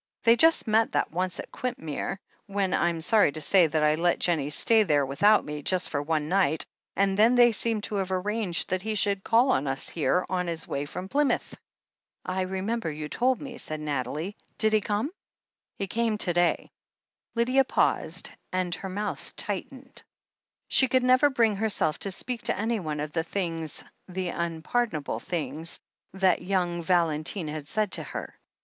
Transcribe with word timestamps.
They 0.23 0.35
just 0.35 0.65
met 0.67 0.93
that 0.93 1.11
once 1.11 1.39
at 1.39 1.51
Quintmere, 1.51 2.17
when 2.47 2.73
I'm 2.73 3.01
sorry 3.01 3.31
to 3.33 3.39
say 3.39 3.67
that 3.67 3.83
I 3.83 3.93
let 3.93 4.17
Jennie 4.17 4.49
stay 4.49 4.81
there 4.81 5.05
with 5.05 5.21
out 5.21 5.45
me, 5.45 5.61
just 5.61 5.91
for 5.91 6.01
one 6.01 6.27
night— 6.27 6.65
^and 6.97 7.15
then 7.17 7.35
they 7.35 7.51
seem 7.51 7.81
to 7.81 7.97
have 7.97 8.11
arranged 8.11 8.69
that 8.71 8.81
he 8.81 8.95
should 8.95 9.23
call 9.23 9.51
on 9.51 9.67
us 9.67 9.89
here 9.89 10.25
on 10.27 10.47
his 10.47 10.67
way 10.67 10.85
from 10.85 11.07
Plymouth." 11.07 11.55
"I 12.25 12.41
remember, 12.41 12.89
you 12.91 13.09
told 13.09 13.43
me," 13.43 13.59
said 13.59 13.79
Nathalie, 13.79 14.35
"Did 14.57 14.73
he 14.73 14.81
come?" 14.81 15.11
THE 15.77 15.85
HEEL 15.85 15.85
OF 15.85 15.85
ACHILLES 15.85 15.93
405 15.93 15.93
"He 15.93 15.99
came 16.55 16.57
to 16.57 16.63
day." 16.63 16.71
Lydia 17.35 17.63
paused, 17.63 18.31
and 18.51 18.73
her 18.73 18.89
mouth 18.89 19.35
tightened. 19.35 20.01
She 20.67 20.87
could 20.87 21.03
never 21.03 21.29
bring 21.29 21.57
herself 21.57 21.99
to 21.99 22.11
speak 22.11 22.41
to 22.45 22.57
anyone 22.57 22.99
of 23.01 23.13
the 23.13 23.23
things, 23.23 23.83
the 24.07 24.29
unpardonable 24.29 25.19
things, 25.19 25.79
that 26.13 26.41
young 26.41 26.81
Val 26.81 27.09
entine 27.11 27.49
had 27.51 27.67
said 27.67 27.91
to 27.91 28.03
her. 28.03 28.33